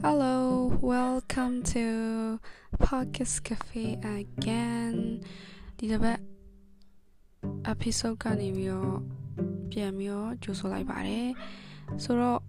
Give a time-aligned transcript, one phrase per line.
[0.00, 2.38] Hello, welcome to
[2.78, 4.94] Podcast Cafe again.
[5.78, 6.18] ဒီတစ်ပတ်
[7.72, 8.96] episode ကနေပြီးတော့
[9.70, 11.28] ပြန်ပြီးတော့ကြိုဆိုလိုက်ပါတယ်။
[12.04, 12.40] ဆိုတော့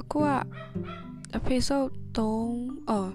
[0.00, 0.30] အခုက
[1.38, 3.12] episode 3အော်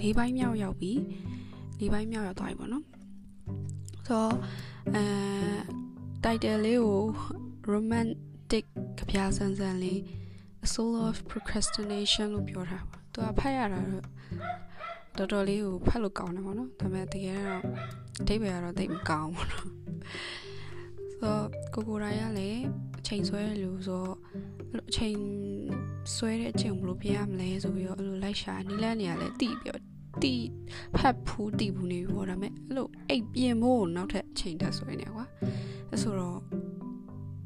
[0.00, 0.92] ၄ပိုင်းမြောက်ရောက်ပြီ။
[1.80, 2.84] ၄ပိုင်းမြောက်ရောက်သွားပြီပေါ့နော်။
[4.06, 4.32] ဆိုတော့
[4.94, 5.04] အဲ
[6.24, 7.02] title လေးကို
[7.72, 8.64] romantic
[8.98, 10.00] ကြပြဆန်းဆန်းလေး
[10.64, 14.04] a soul of procrastination လို့ပြောတာပါသူကဖတ်ရတာတော့
[15.18, 17.62] တော်တော်လေးကိုဖတ်လို့ကောင်းတယ်ပေါ့နော်ဒါပေမဲ့တကယ်တော့
[18.20, 19.66] အဓိပ္ပာယ်ကတော့သိမကောင်းဘူးနော်
[21.20, 22.60] ဆိုတော့ကိုကိုရိုင်းကလည်း
[22.98, 24.14] အချိန်ဆွဲရလို့ဆိုတော့
[24.88, 25.18] အချိန်
[26.16, 29.82] ဆွဲတဲ့အချိန်ဘယ်လိုပြင်ရမလဲဆိုပြီးတော့အဲ့လိုလိုက်ရှာနီးလန်းနေရလဲတိပြီးတော့
[30.22, 30.34] တိ
[30.96, 35.24] ဖတ်ဖူးတိဘူးနေပေါ့ဒါပေမဲ့အဲ့လိုအိတ်ပြင်ဖို့နောက်ထပ်အချိန်တက်ဆွဲနေကွာ
[35.90, 36.38] အဲ့ဆိုတော့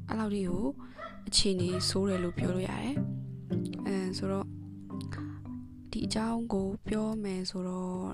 [0.08, 0.64] အဲ့လောက်ဒီကို
[1.28, 2.96] အခြေအနေဆိုးတယ်လို့ပြောလို့ရတယ်
[3.86, 4.46] အဲဆိုတော့
[5.90, 8.04] ဒီအကြောင်းကိုပြောမယ်ဆိုတော့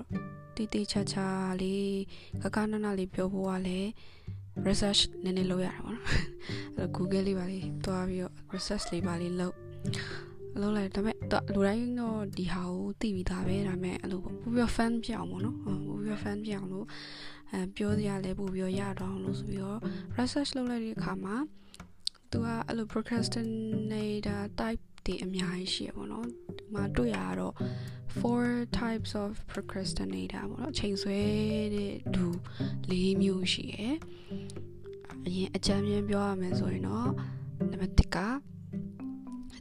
[0.55, 1.27] တိတိချာချာ
[1.61, 1.91] လေး
[2.41, 3.89] ကကနနလေးပြောဖို့ကလည်း
[4.65, 6.23] research နည်းနည်းလုပ်ရတာပေါ့နော်အဲ့
[6.77, 9.55] တော့ Google လေးပါလေးတွားပြီးတော့ research လေးပါလေးလုပ်
[10.61, 11.15] လုပ်လိုက်ဒါပေမဲ့
[11.53, 16.85] လူတိုင်းတော့ဒီဟာကိုသိပြီးသားပဲဒါပေမဲ့အဲ့လိုပို့ပြီး fan ပြအောင်ပေါ့နော်ပို့ပြီး fan ပြအောင်လို့
[17.51, 19.79] အဲပြောစရာလည်းပို့ပြီးရတော့အောင်လို့ဆိုပြီးတော့
[20.17, 21.35] research လုပ်လိုက်တဲ့အခါမှာ
[22.31, 26.25] သူကအဲ့လို procrastinator type တွေအများကြီးရှိရပေါ့နော်
[26.57, 27.55] ဒီမှာတွေ့ရတော့
[28.19, 28.45] four
[28.81, 31.19] types of procrastinator ပေါ့နော်ချိန်ဆွဲ
[31.75, 32.25] တဲ့သူ
[32.91, 33.95] ၄မျိုးရှိရယ်
[35.27, 37.09] အရင်အကြမ်းမြင်ပြောရမယ်ဆိုရင်တော့
[37.71, 38.17] နံပါတ်1က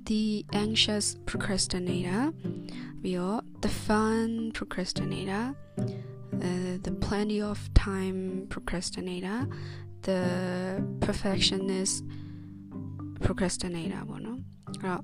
[0.09, 0.25] the
[0.65, 2.23] anxious procrastinator
[3.03, 5.45] ပြီးတော့ the fun procrastinator
[6.47, 8.21] uh, the plenty of time
[8.53, 9.39] procrastinator
[10.07, 10.21] the
[11.05, 12.28] perfectionist procrastinator
[14.09, 15.03] ပေါ့နော်အဲ့တော့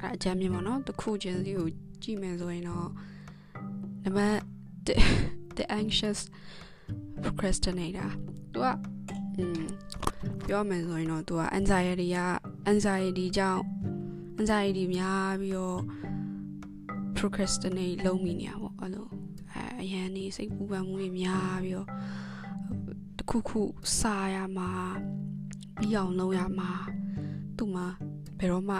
[0.00, 1.68] အဲ့အကြမ်းမြင်ပေါ့နော်တစ်ခုချင်းစီကို
[2.02, 2.88] ကြည့်မယ်ဆိုရင်တော့
[4.04, 4.38] နံပါတ်
[5.56, 6.20] the anxious
[7.22, 8.10] procrastinator
[8.52, 8.66] သူက
[9.36, 9.62] อืม
[10.46, 12.18] ပြောမယ်ဆိုရင်တော့သူက anxiety က
[12.72, 13.62] anxiety ကြောင့်
[14.40, 15.80] anxiety များပြီးတော့
[17.16, 19.06] procrastinate လုပ်မိနေတာပေါ့အဲ့လို
[19.52, 21.88] အဲအရန်နေစိတ်ပူပန်မှုတွေများပြီးတော့
[23.18, 23.62] တခုခု
[23.98, 24.70] စာရမှာ
[25.78, 26.70] ပြီးအောင်လုပ်ရမှာ
[27.62, 27.86] သူ့မှာ
[28.38, 28.76] ဘယ်တော့မှ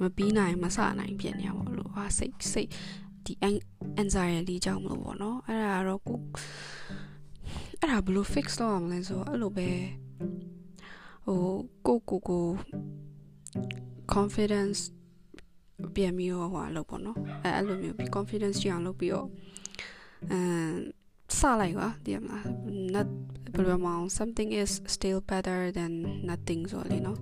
[0.00, 2.70] မပြီးနိုင်မစနိုင်ဖြစ်နေရပါလို့ဟာစိတ်စိတ်
[3.24, 3.32] ဒီ
[4.02, 6.20] anxiety ကြောင့်မလို့ပေါ့နော်အဲ့ဒါတော့ကို
[7.80, 9.68] အဲ့ဒါဘယ်လို fix လုပ်ရမလဲဆိုတော့အဲ့လိုပဲ
[11.26, 11.40] ဟို
[11.86, 12.46] ကိုကိုကို
[14.14, 14.80] confidence
[15.94, 19.28] ပြန်ပြီးတော့ဟိုလုပ်ပေါ့နော်အဲအဲ့လိုမျိုးပြီး confidence ကြအောင်လုပ်ပြီးတော့
[20.32, 20.72] အမ်
[21.38, 22.38] စလိုက်ပါဒီမှာ
[22.94, 23.08] not
[23.54, 25.92] ဘယ်လိုမှ something is still better than
[26.28, 27.18] nothing ဆိုလေနော်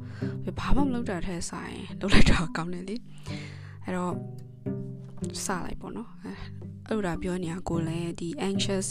[0.59, 2.97] ဘာမှမလုပ်တာထဲဆိုင်လုပ်လိုက်တာကောင်းတယ်လေ
[3.85, 4.15] အဲ့တော့
[5.47, 6.11] စလိုက်ပေါ့နော်
[6.87, 8.89] အဲ့လိုဒါပြောနေတာကိုလည်းဒီ anxious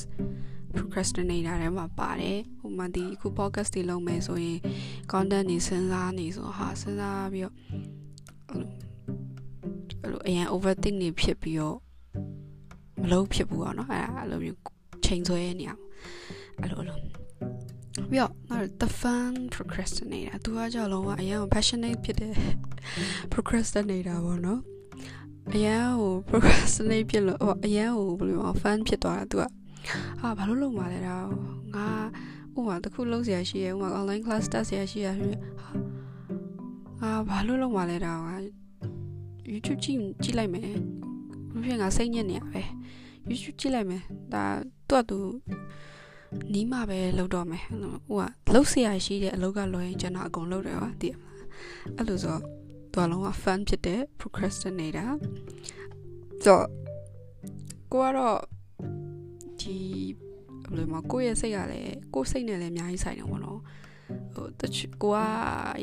[0.76, 4.60] procrastinator ထဲမှာပါတယ်ဟိုမှာဒီအခု podcast တွေလုပ်မယ်ဆိုရင်
[5.12, 7.56] content တွေစဉ်းစားနေဆိုဟာစဉ်းစားပြီးတော့
[10.02, 11.78] အဲ့လိုအရင် overthink နေဖြစ်ပြီးတော့
[13.02, 14.60] မလုပ်ဖြစ်ဘူးပေါ့နော်အဲ့ဒါအဲ့လိုမျိုး
[15.06, 15.82] ချိန်ဆွဲနေရအောင်
[16.62, 16.98] အဲ့လိုလို
[18.11, 22.33] ပြီးတော့နောက် the fun procrastinator သူကကြောက်လုံးကအရင် passionate ဖြစ်တဲ့
[23.33, 24.61] procrastinator ပေါ့နော်
[25.55, 29.45] အရင်ဟို procrastinate ဖြစ်လို့ဟိုအရင်ဟိုဘယ်လို fun ဖြစ်သွားတာသူက
[30.21, 31.27] ဟာဘာလို့လုပ်มาလဲတော့
[31.75, 31.89] ငါ
[32.57, 35.25] ဥမာတခုလုပ်စရာရှိရဥမာ online class တက်စရာရှိရဟာ
[37.01, 38.37] အာဘာလို့လုပ်มาလဲတော့ငါ
[39.51, 40.79] YouTube ကြည့်ကြည့်လိုက်မယ်ဘယ်
[41.65, 42.63] ဖြစ်ငါစိတ်ညစ်နေရပဲ
[43.29, 44.03] YouTube ကြည့်လိုက်မယ်
[44.33, 44.45] ဒါ
[44.89, 45.19] သူ့အတူ
[46.54, 48.24] နီးမှပဲလုပ်တော့မယ်ဟိုက
[48.54, 51.32] လှုပ်ဆရာရှိတဲ့အလုပ်ကလွယ်ရင်ကျွန်တော်အကုန်လုပ်တယ်ပါတည်မှာ
[51.98, 52.38] အဲ့လိုဆို
[52.94, 55.10] တော့လုံးဝ fun ဖြစ်တဲ့ procrastinator
[56.44, 56.66] ဆိုတော့
[57.92, 58.40] ကိုကတော့
[59.62, 59.78] ဒီ
[60.64, 63.60] ဘယ်လိုမှကိုယ့်ရဲ့စိတ်ကလည်းကိုယ့်စိတ်နဲ့လည်းအများကြီးဆိုင်တယ်ပေါ့နော်
[64.34, 65.18] ဟိုတချို့ကိုက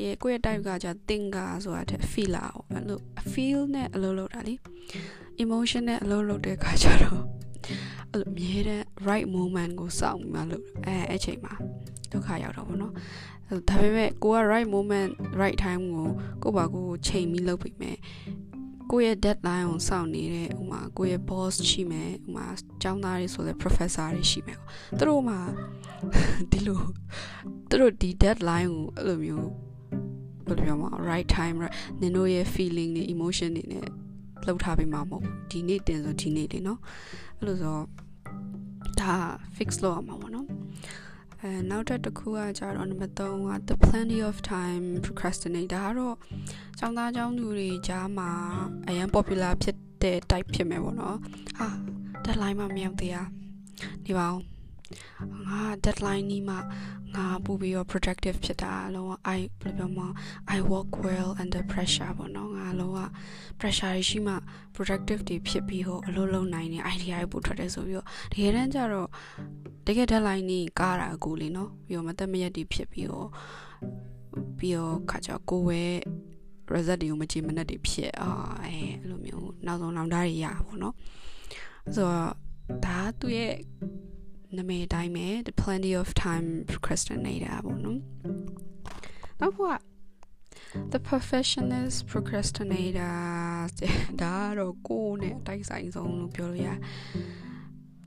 [0.02, 3.00] ရေကိုရဲ့ type ကကြာ thinker ဆိုတာတဲ့ feeler ပေါ့အဲ့လို
[3.32, 4.54] feel နဲ့အလုပ်လုပ်တာလေ
[5.42, 7.35] emotion နဲ့အလုပ်လုပ်တဲ့အခါကျတော့
[8.10, 11.54] အဲ့လိုအမြဲတမ်း right moment ကိုစောင့်မှလို့အဲအဲ့ချိန်မှာ
[12.12, 12.94] ဒုက္ခရောက်တော့ဗောနော်
[13.68, 15.10] ဒါပေမဲ့ကိုက right moment
[15.40, 16.08] right time ကို
[16.42, 17.98] ကိုပါကိုချိန်ပြီးလုပ်ပြီးမယ်
[18.90, 22.46] ကိုရဲ့ deadline ကိုစောင့်နေတဲ့ဥမာကိုရဲ့ boss ရှိမယ်ဥမာ
[22.82, 24.58] ကျောင်းသားတွေဆိုလဲ professor တွေရှိမယ်
[24.98, 25.38] သူတို့မှာ
[26.50, 26.80] ဒီလို
[27.68, 29.48] သူတို့ဒီ deadline ကိုအဲ့လိုမျိုး
[30.46, 31.56] ဘယ်လိုပြောမလဲ right time
[32.00, 33.86] နင်တို့ရဲ့ feeling တွေ emotion တွေနဲ့
[34.46, 36.80] လှုပ်ထားပေးမှာမဟုတ်ဒီနေ့တင်ဆိုဒီနေ့လေနော်
[37.38, 37.78] အဲ့လိုဆို
[39.00, 39.14] ဒါ
[39.56, 40.46] fix လုပ်ရမှာပေါ့နော်
[41.40, 46.16] အဲနောက်တစ်ခုကကြတော့နံပါတ်3က the plenty of time procrastinate ဒါကတော့
[46.78, 48.30] ចောင်းသားចောင်းသူတွေကြားမှာ
[48.88, 51.16] အရင် popular ဖြစ်တဲ့ type ဖြစ်မယ်ပေါ့နော်
[51.58, 51.68] ဟာ
[52.24, 53.16] deadline မှမရောက်သေးရ
[54.04, 54.42] ဒီပါအောင်
[55.47, 56.55] ငါ deadline နီးမှ
[57.15, 60.07] ငါပူပြီးတော့ productive ဖြစ်တာအလုံးဝ I ဘယ်လိုပြောမလဲ
[60.55, 62.99] I work well under pressure ပေါ့နော်ငါအလုံးဝ
[63.59, 64.35] pressure ရှိမှ
[64.75, 69.09] productive တွေဖြစ်ပြီးဟိုအလုပ်လုပ်နိုင်တဲ့ idea တွေပို့ထွက်တယ်ဆိုပြီးတော့တကယ်တမ်းကျတော့
[69.87, 73.27] တကယ် deadline နီးကားတာကိုလေနော်ပြီးတော့မသက်မရက်တွေဖြစ်ပြီးတော့
[74.57, 75.83] ပြီးတော့ခါကြကိုဝဲ
[76.73, 78.29] result တွေကိုမကြည့်မနဲ့တွေဖြစ်အာ
[78.63, 80.93] အဲအဲ့လိုမျိုးနောက်ဆုံးလောင်တာတွေရပါဘောเนาะ
[81.95, 82.31] ဆိုတော့
[82.85, 83.53] ဒါသူ့ရဲ့
[84.54, 88.00] နာမည်အတိုင်းပဲ the plenty of time procrastinator ပေါ့နော်
[89.40, 89.60] နောက်က
[90.92, 93.16] the perfectionist procrastinator
[94.20, 96.68] ဒါတော့ကိုယ်နဲ့အတိုက်ဆိုင်ဆုံးလို့ပြောလို့ရ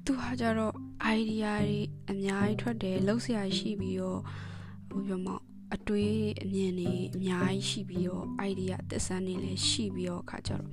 [0.06, 0.74] သူဟာကြတော့
[1.18, 1.80] idea တွေ
[2.12, 4.22] အများကြီးထွက်တယ်လှုပ်ရှားရှိပြီးတော့
[4.90, 5.28] ဟိုပြောမ
[5.76, 10.66] အတွေးအမြင်တွေအများကြီးရှိပြီးတော့ idea သစ္စာတွေလည်းရှိပြီးတော့ခါကြတော့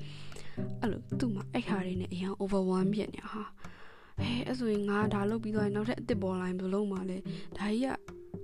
[0.81, 3.43] အဲ့လိုသူ့မှာအဲ့ဟာတွေနဲ့အရင် overwhelm ဖြစ်နေဟာ
[4.21, 7.17] အဲအဲ့ဆိုရင်ငါဒါလုပ်ပြီးတော့နောက်ထပ်အစ်စ်ပေါ်လာရင်ဘယ်လိုလုပ်မှလဲ
[7.57, 7.89] ဒါကြီးက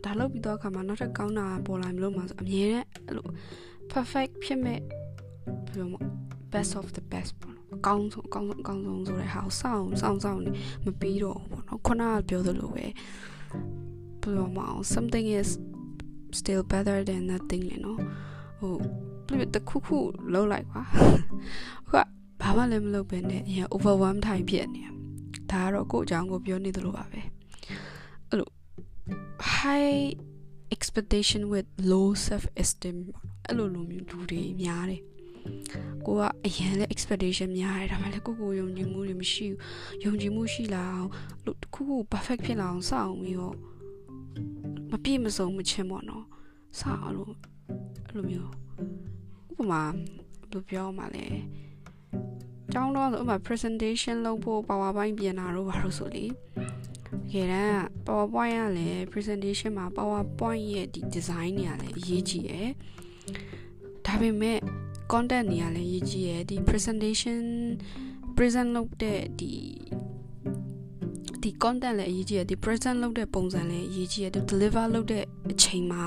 [0.04, 3.28] ဒါလုပ်ပြီးတော့အခါမှာနောက်ထပ်ကောင်းတာပေါ်လာရင်ဘယ်လိုမှဆိုအမြဲတမ်းအဲ့လို
[3.92, 4.78] perfect ဖြစ်မဲ့
[5.68, 5.94] ဘယ်လိုမ
[6.52, 10.50] best of the best ပေါ့နော်အကောင်းဆုံးအကောင်းဆုံးအကောင်းဆုံးဆိုတဲ့ဟာကိုစောင့်စောင့်စောင့်နေ
[10.84, 12.92] မပြီးတော့ဘူးပေါ့နော်ခုနကပြောသလိုပဲဘယ်
[14.36, 15.50] လိုမအောင် something is
[16.38, 17.98] still better than nothing လေနော်
[18.60, 18.74] ဟို
[19.26, 19.98] ပြတခုခု
[20.32, 20.80] လုံးလိုက်ပါ
[21.88, 22.08] ဟုတ်က
[22.42, 24.82] ဘာမှလည်းမလုပ်ဘဲနဲ့အရင် overwhelm ထိုင်ဖြစ်နေ
[25.52, 27.20] ဒါကတော့ကိုယ့်အကြောင်းကိုပြောနေသလိုပါပဲ
[28.28, 28.48] အဲ့လို
[29.56, 30.00] high
[30.74, 32.96] expectation with low self esteem
[33.46, 35.02] အဲ့လိုလိုမျိုးလူတွေများတယ်
[36.06, 39.58] ကိုကအရင်လဲ expectation များတယ်ဒါမှလည်းကိုကိုယုံကြည်မှုတွေမရှိဘူး
[40.04, 41.10] ယုံကြည်မှုရှိလာအောင်
[41.44, 43.56] လို့တခုခု perfect ဖြစ်လာအောင်စောင့်ပြီးတော့
[44.90, 46.24] မပြည့်မစုံမချင်းပေါ့နော်
[46.80, 47.28] စောင့်အဲ့လို
[48.06, 48.50] အဲ့လိုမျိုး
[49.50, 51.26] ဥပမာဘယ်လိုပြောမှလဲ
[52.72, 56.28] ကျောင်းတော့ဆိုဥပမာ presentation လုပ်ဖို့ PowerPoint ပြင်တာတော့ဘာလို့ဆိုလေတ
[57.32, 62.70] ကယ်တမ်း PowerPoint ကလည်း presentation မှာ PowerPoint ရဲ့ဒီ design တွေကလည်းအရေးကြီးရယ်
[64.06, 64.58] ဒါပေမဲ့
[65.12, 67.42] content တွေကလည်းအရေးကြီးရယ်ဒီ presentation
[68.36, 69.52] present လုပ်တဲ့ဒီ
[71.42, 76.04] ဒီ content လည်းအရေးကြီးရယ်ဒီ present လုပ်တဲ့ပုံစံလည်းအရေးကြီးရယ်ဒီ deliver လုပ်တဲ့အချိန်မှာ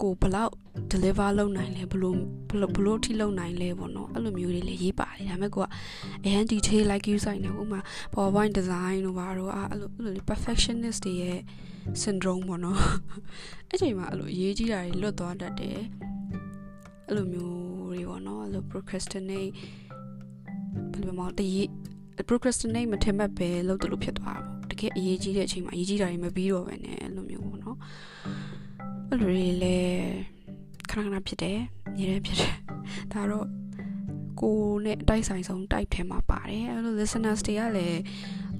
[0.00, 0.52] ကိုဘလောက်
[0.90, 2.16] deliver လုပ်နိုင်လဲဘလို့
[2.50, 5.66] ဘလို့ဘလို့အထိလုပ်နိုင်လဲပေါ့နော်အဲ့လိုမျိုးတွေလည်းရေးပါတယ်ဒါပေမဲ့ကိုက
[6.24, 7.80] အရန် detail like you ဆိုင်နေဥမာ
[8.14, 11.38] PowerPoint design တို့ဘာတို့အဲ့လိုအဲ့လို perfectionist တွေရဲ့
[12.02, 12.80] syndrome ပေါ့နော်
[13.68, 15.80] အဲ့ချိန်မှာအဲ့လိုရေးကြီးတာတွေလွတ်သွားတတ်တယ်
[17.06, 17.56] အဲ့လိုမျိုး
[17.90, 19.50] တွေပေါ့နော်အဲ့လို procrastinate
[20.92, 21.66] ဘယ်လိုမှတည်
[22.28, 27.78] procrastinate မထင်မှတ်ပဲလုပ်တယ်လို့ဖြစ်သွားတာပေါ့တကယ်အရေးကြီးတဲ့အချိန်မှာအရေးကြီးတာတွေမပြီးတော့ပဲねအဲ့လိုမျိုးပေါ့နော်
[29.12, 30.00] အဲ့လိုတွေလည်း
[30.90, 31.58] ခဏခဏဖြစ်တယ်
[31.96, 32.54] ညီရဲဖြစ်တယ်
[33.12, 33.46] ဒါတော့
[34.40, 38.00] ကိုနဲ့အတိုက်ဆိုင်ဆုံး type ထဲမှာပါတယ်အဲ့လို listeners တွေကလည်း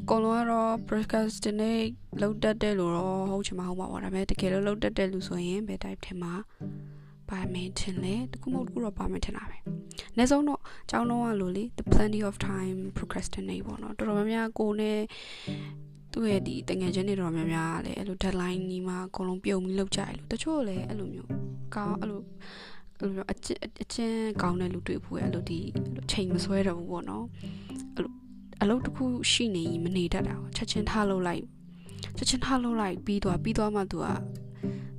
[0.01, 6.33] အကုန်လုံးကတော့ procrastinate လုပ်တတ်တယ်လို့တော့ဟုတ်ချင်မှာဟုတ်ပါပါဒါပေမဲ့တကယ်လို့လုပ်တတ်တယ်လို့ဆိုရင်ဘယ် type ထဲမှာ
[7.29, 9.59] ပါမယ်ထင်လဲတခုမဟုတ်တခုတော့ပါမယ်ထင်တာပဲ။
[10.19, 10.61] နေဆုံးတော့
[10.91, 15.01] ကျောင်းတော့လို့လေ the plenty of time procrastinate ပေါ့နော်တော်တော်များများကိုနဲ့
[16.13, 21.31] သူ့ရဲ့ဒီတငယ်ချင်းတွေတော်များများလည်းအဲ့လို deadline ကြီးမှာအကုန်လုံးပြုံပြီးလုပ်ကြရလို့တချို့လည်းအဲ့လိုမျိုး
[21.75, 22.23] ကောင်းအဲ့လို
[22.99, 25.59] အဲ့လိုအချင်းအချင်းကောင်းတဲ့လူတွေ့ဖို့အဲ့လိုဒီ
[26.11, 27.25] ချိန်မဆွဲတော့ဘူးပေါ့နော်
[27.95, 28.13] အဲ့လို
[28.63, 31.45] အလုပ်တစ်ခုရှိနေရင်မနေတတ်တာချက်ချင်းထားလုပ်လိုက်
[32.17, 34.07] ချက်ချင်းထားလုပ်လိုက်ပြီးသွားပြီးသွားမှသူက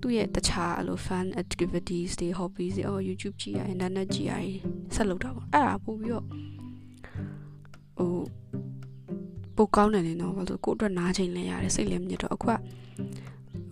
[0.01, 4.33] သူ့ရဲ့တခြားအဲ့လို fun activities တွေ hobbies တွေအော် YouTube ကြည့်ရ internet ကြည့်ရ
[4.95, 6.25] ဆက်လုပ်တာပေါ့အဲ့ဒါပို့ပြီးတော့
[7.97, 8.13] ဟို
[9.61, 12.59] ပိုကောင်းတယ်လေနော်ဘာလို့ကိုယ့်အတွက်နားချိန်လဲရတယ်စိတ်လည်းမြင့်တော့အခုကဘယ်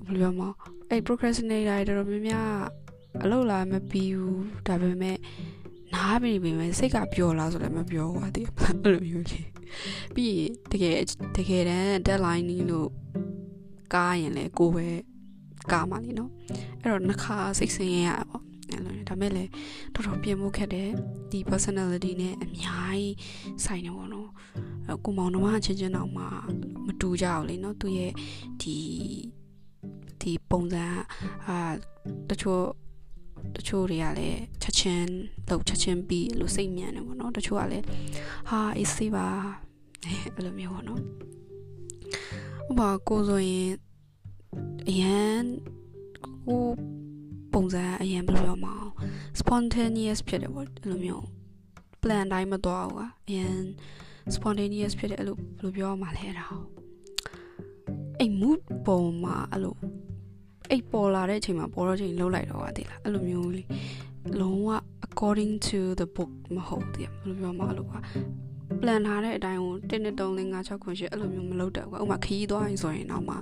[0.05, 0.49] လိုပြောမလဲ
[0.89, 2.49] အဲ့ procrastinator တွေတော်တော်များများ
[3.23, 5.17] အလုပ်လာမပြီးဘူးဒါပေမဲ့
[5.93, 9.41] နားပြီပြီမဲ့စိတ်ကပျော်လားဆိုလည်းမပျော်ဘူးအတည်အဲ့လိုမျိုးလေ
[10.15, 10.95] ပြီးရင်တကယ်
[11.37, 12.89] တကယ်တမ်း deadline လို့
[13.93, 14.87] ကားရင်လေကိုပဲ
[15.71, 16.31] ကားမှလေနော်
[16.81, 18.37] အဲ့တော့နှစ်ခါစိတ်ဆင်းရဲရပါ
[18.69, 19.49] အဲ့လိုဒါမဲ့လည်း
[19.93, 20.89] တော်တော်ပြင်ဖို့ခက်တယ်
[21.31, 23.15] ဒီ personality နဲ့အများကြီး
[23.65, 24.29] ဆိုင်နေပေါ့နော်
[25.03, 26.23] ကိုမောင်နှမချင်းချင်းတော့မှ
[26.85, 28.11] မတူကြဘူးလေနော်သူရဲ့
[28.61, 28.75] ဒီ
[30.21, 30.85] ဒီပုံစံ
[31.47, 31.57] အာ
[32.29, 32.63] တချို့
[33.55, 35.09] တချို့တွေကလည်းချက်ချင်း
[35.49, 37.85] လောက်ချက်ချင်းပြီးလို့စိတ်မြန်တယ်ပေါ့နော်တချို့ကလည်း
[38.49, 39.27] ဟာအေးစေးပါ
[40.35, 41.01] အဲ့လိုမျိုးပေါ့နော်
[42.69, 43.71] ဥပမာကိုဆိုရင်
[44.89, 45.43] အရန်
[46.47, 46.63] ကို
[47.53, 48.91] ပုံစံအရင်ဘယ်လိုပြောမအောင်
[49.39, 51.25] spontaneous ဖြစ်တယ်ပေါ့အဲ့လိုမျိုး
[52.01, 53.59] plan တိုင်းမသွားဘူးကအရင်
[54.35, 56.47] spontaneous ဖြစ်တယ်အဲ့လိုဘယ်လိုပြောမှလဲအဲ့ဒါ
[58.19, 59.75] အဲ့ mood ပုံမှာအဲ့လို
[60.71, 63.67] အဲ့ပေါ်လာတဲ့အချိန်မှာပေါ်တော့ချိန်လှုပ်လိုက်တော့ပါသေးလားအဲ့လိုမျိုးလေး
[64.39, 67.99] လုံးဝအ according to the book မဟုတ်သေးဘူးဘယ်လိုပြောမလို့ကွာ
[68.81, 73.35] plan ထားတဲ့အတိုင်းကို1 2 3 4 5 6 9 10အဲ့လိုမျိုးမလုပ်တော့ကွာဥမာခရီးသွားရင်ဆိုရင်တော့မှ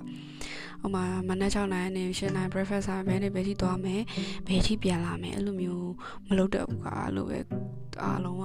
[0.85, 4.01] ဥမာမနက်6နာရီနေ7နာရီ breakfast စားဘယ်နဲ့ဘယ်ထိသွားမယ်
[4.47, 5.91] ဘယ်ထိပြန်လာမယ်အဲ့လိုမျိုး
[6.27, 7.39] မလုပ်တော့ဘူးကွာအဲ့လိုပဲ
[8.03, 8.43] အားလုံးက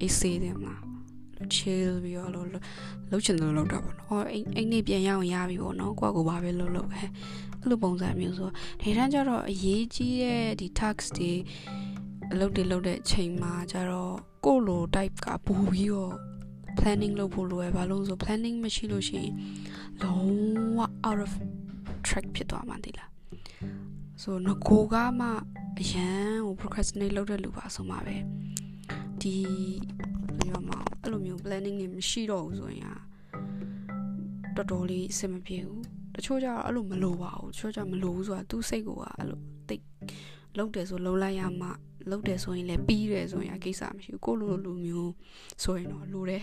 [0.00, 0.93] အေးစေးတယ်မလား
[1.54, 7.00] chill ပြီးတော့လို့လှုပ်ချင်တယ်လို့လုပ်တော့ပေါ့နော်။အော်အိမ်အိမ်နေပြန်ရအောင်ရပြီပေါ့နော်။ကိုကကိုဘာပဲလုပ်လုပ်ပဲ။
[7.60, 11.32] အဲ့လိုပုံစံမျိုးဆိုဒီတန်းကျတော့အရေးကြီးတဲ့ဒီ tax တွေ
[12.32, 16.14] အလုပ်တွေလုပ်တဲ့အချိန်မှာကျတော့ကိုလို type ကပို့ပြီးတော့
[16.78, 19.32] planning လုပ်ဖို့လိုရဘာလို့ဆို planning မရှိလို့ရှိရင်
[20.02, 20.34] လုံး
[20.76, 21.32] ဝ out of
[22.06, 23.10] track ဖြစ်သွားမှတည်လား
[24.22, 25.28] ဆိုငကိုကမှ
[25.80, 28.16] အရန်ဟို procrastinate လုပ်တဲ့လူပါဆိုမှပဲ
[29.20, 29.36] ဒီ
[29.98, 30.13] ပြောမှာ
[31.04, 32.96] အဲ့လိုမျိုး planning တွေမရှိတော့ဘူးဆိုရင်
[34.56, 35.82] တော်တော်လေးအဆင်မပြေဘူး
[36.14, 39.84] တချို့ကျတော့အဲ့လိုမလိုပါဘူးတချို့ကျမလိုဘူးဆိုတာသူ့စိတ်ကအဲ့လိုတိတ်
[40.56, 41.68] လုံးတယ်ဆိုလုံးလိုက်ရမှ
[42.10, 45.12] လုံးတယ်ဆိုရင်လည်းပြီးတယ်ဆိုရင်အကိစ္စမရှိဘူးကိုလိုလိုလူမျိုး
[45.62, 46.42] ဆိုရင်တော့လိုတယ်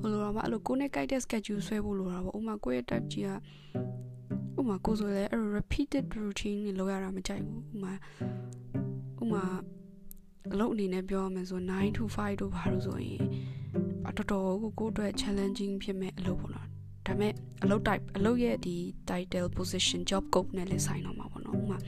[0.00, 7.92] ဟိုလိုတော့မှအဲ့လိုကိုနဲ့ကြိုက်တဲ့ schedule ဆွဲဖို့လိုတာပေါ့ဥမာကိုရဲ့ type ကြီးကဥမာကိုဆိုလည်းအဲ့ repeated routine တွေလုပ်ရတာမကြိုက်ဘူးဥမာ
[9.22, 9.44] ဥမာ
[10.52, 13.22] အလုပ်အနေနဲ့ပြောရမယ်ဆို9 to 5တို့ဘာလို့ဆိုရင်
[14.16, 16.66] တော်တော်ကိုကိုအတွက် challenging ဖြစ်မဲ့အလုပ်ပေါ့နော်
[17.06, 18.76] ဒါပေမဲ့အလုပ် type အလုပ်ရဲ့ဒီ
[19.08, 21.78] title position job scope နဲ့လည်းဆိုင်တော့မှာပေါ့နော်ဥမာ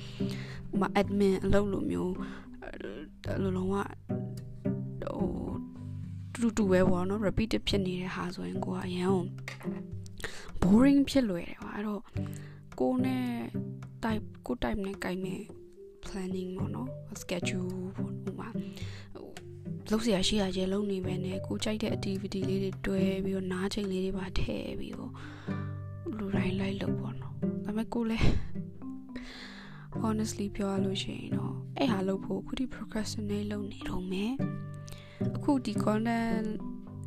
[0.75, 2.15] ဥမာ admin အလုပ်လိုမျိုး
[3.43, 3.85] လိုလုံးဝဟို
[6.41, 9.15] တူတူပဲပေါ့နော် repeated ဖြစ်နေတဲ့ဟာဆိုရင်ကိုကအရန်
[10.63, 12.03] boring ဖြစ်လွယ်တယ်ကွာအဲ့တော့
[12.81, 13.27] ကိုနဲ့
[14.03, 15.41] type ကို type နဲ့ကြိုက်မဲ့
[16.05, 16.89] planning ပေါ့နော်
[17.21, 18.49] schedule ပေါ့ဥမာ
[19.92, 25.12] လုပ်เสียရှိရကျဲလုံးနေပဲနဲ့ကိုကြိုက်တဲ့ activity လေးတွေတွဲပြီးတော့နားချိန်လေးတွေပါထည့်ပြီးတော့
[26.18, 28.28] လူတိုင်းလိုက်လုပ်ပေါ့နော်ဒါပေမဲ့ကိုလည်း
[30.02, 34.34] honestly ပြောရလို့ရှိရင်တော့အဲ့ဟာလုပ်ဖို့အခုဒီ procrastinate လုပ်နေတော့မယ်
[35.36, 36.48] အခုဒီ content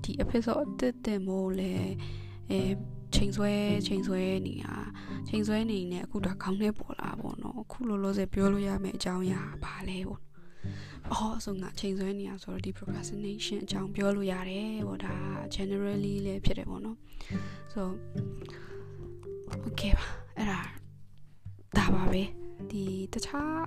[0.02, 1.72] ဒီ episode တက်တယ်မို့လဲ
[2.50, 2.60] အဲ
[3.14, 3.52] ချိန်ဆွဲ
[3.86, 4.74] ချိန်ဆွဲနေတာ
[5.28, 10.20] ချိန်ဆွဲနေနေအခုတော့ခေါင်းထဲပေါ်လာပေါ့နော်အခုလောလောဆယ်ပြောလို့ရမယ့်အကြောင်းအရာဘာလဲပေါ့
[11.11, 15.15] အော်ဆိုငါချိန်ဆွဲနေရဆိုတော့ဒီ procrastination အကြောင်းပြောလို့ရတယ်ပေါ့ဒါ
[15.55, 16.97] generally လည်းဖြစ်တယ်ပေါ့နော်
[17.73, 17.87] ဆို
[19.67, 20.59] okay ပါအဲ့ဒါ
[21.77, 22.23] ဒါပါပဲ
[22.71, 23.63] ဒီတခြား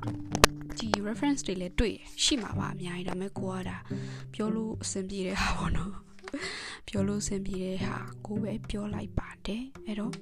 [0.79, 3.79] ဒီ reference တွေလည်းတွေ့ရှိမှာပါအများကြီးဒါပေမဲ့ကိုကဒါ
[4.35, 5.93] ပြောလို့အဆင်ပြေတဲ့ဟာပေါ့နော်
[6.89, 10.13] ပြောလို့အဆင်ပြေတဲ့ဟာကိုပဲပြောလိုက်ပါတယ်အဲ့တော့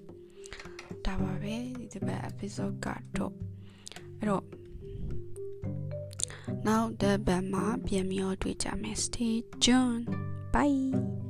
[1.06, 3.32] ဒါပါပဲဒီတစ်ပတ် episode ကတော့
[4.18, 4.44] အဲ့တော့
[6.67, 10.03] now the bama ပြန်ပြီးတော့တွေ့ကြမယ် stay tuned
[10.53, 11.22] bye